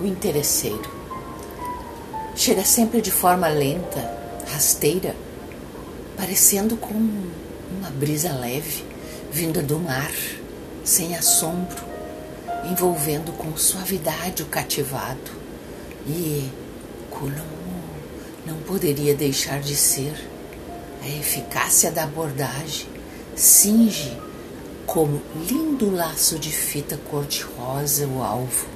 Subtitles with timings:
[0.00, 0.90] o interesseiro.
[2.34, 4.00] Chega sempre de forma lenta,
[4.52, 5.14] rasteira,
[6.16, 8.84] parecendo com uma brisa leve
[9.34, 10.12] vinda do mar,
[10.84, 11.82] sem assombro,
[12.70, 15.32] envolvendo com suavidade o cativado.
[16.06, 16.48] E
[17.10, 17.34] como
[18.46, 20.14] não poderia deixar de ser,
[21.02, 22.86] a eficácia da abordagem
[23.34, 24.16] cinge
[24.86, 28.66] como lindo laço de fita cor-de-rosa o alvo,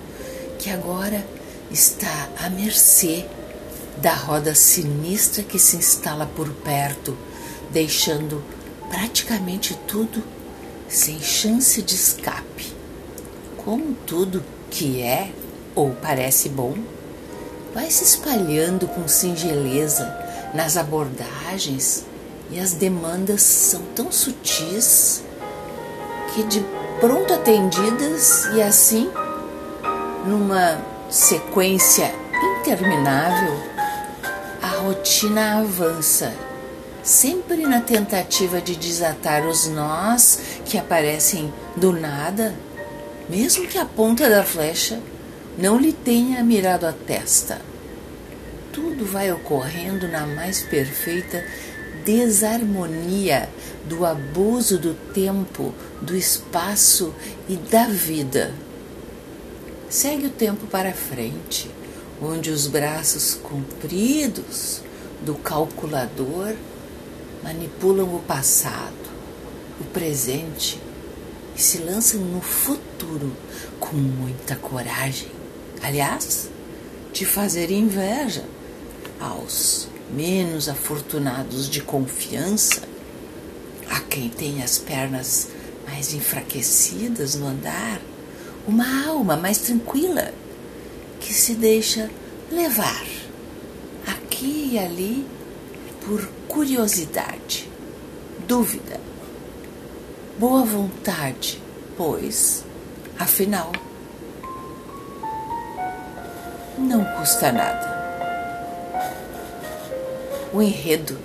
[0.58, 1.24] que agora
[1.70, 3.24] está à mercê
[3.98, 7.16] da roda sinistra que se instala por perto,
[7.70, 8.42] deixando
[8.88, 10.22] praticamente tudo
[10.88, 12.72] sem chance de escape.
[13.64, 15.32] Como tudo que é
[15.74, 16.74] ou parece bom,
[17.74, 20.04] vai se espalhando com singeleza
[20.54, 22.04] nas abordagens
[22.50, 25.22] e as demandas são tão sutis
[26.34, 26.64] que de
[27.00, 29.10] pronto atendidas e assim
[30.28, 30.78] numa
[31.08, 32.14] sequência
[32.60, 33.58] interminável
[34.62, 36.34] a rotina avança
[37.02, 42.54] sempre na tentativa de desatar os nós que aparecem do nada,
[43.26, 45.00] mesmo que a ponta da flecha
[45.56, 47.58] não lhe tenha mirado a testa.
[48.70, 51.42] Tudo vai ocorrendo na mais perfeita
[52.04, 53.48] desarmonia
[53.86, 55.72] do abuso do tempo,
[56.02, 57.14] do espaço
[57.48, 58.52] e da vida.
[59.90, 61.70] Segue o tempo para frente,
[62.20, 64.82] onde os braços compridos
[65.22, 66.54] do calculador
[67.42, 68.92] manipulam o passado,
[69.80, 70.78] o presente
[71.56, 73.34] e se lançam no futuro
[73.80, 75.28] com muita coragem.
[75.82, 76.50] Aliás,
[77.10, 78.44] de fazer inveja
[79.18, 82.82] aos menos afortunados de confiança,
[83.88, 85.48] a quem tem as pernas
[85.86, 88.02] mais enfraquecidas no andar,
[88.68, 90.30] uma alma mais tranquila
[91.18, 92.10] que se deixa
[92.52, 93.06] levar
[94.06, 95.26] aqui e ali
[96.04, 97.66] por curiosidade,
[98.46, 99.00] dúvida,
[100.38, 101.62] boa vontade,
[101.96, 102.62] pois,
[103.18, 103.72] afinal,
[106.76, 107.96] não custa nada.
[110.52, 111.18] O enredo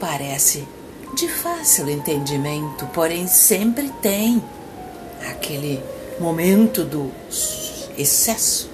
[0.00, 0.66] parece
[1.14, 4.42] de fácil entendimento, porém sempre tem
[5.28, 5.82] aquele
[6.20, 7.10] momento do
[7.96, 8.68] excesso,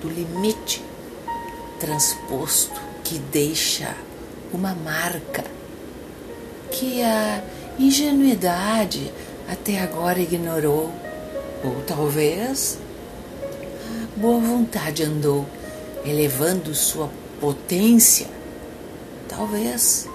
[0.00, 0.82] do limite
[1.78, 3.94] transposto que deixa
[4.52, 5.44] uma marca
[6.70, 7.42] que a
[7.78, 9.12] ingenuidade
[9.50, 10.90] até agora ignorou,
[11.62, 12.78] ou talvez
[14.16, 15.46] a boa vontade andou
[16.04, 18.26] elevando sua potência,
[19.28, 20.08] talvez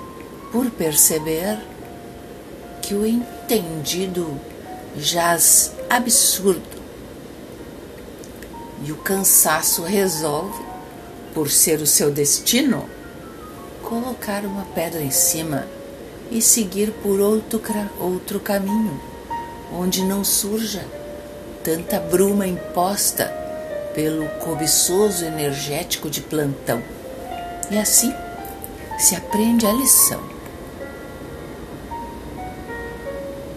[0.52, 1.60] por perceber
[2.82, 4.40] que o entendido
[4.98, 6.84] jaz absurdo
[8.84, 10.64] e o cansaço resolve
[11.34, 12.88] por ser o seu destino,
[13.84, 15.68] colocar uma pedra em cima
[16.32, 17.62] e seguir por outro,
[18.00, 19.00] outro caminho,
[19.72, 20.86] onde não surja
[21.64, 23.26] tanta bruma imposta
[23.94, 26.82] pelo cobiçoso energético de plantão.
[27.72, 28.14] E assim
[29.00, 30.35] se aprende a lição